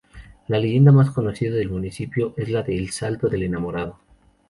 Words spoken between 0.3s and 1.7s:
La leyenda más conocida del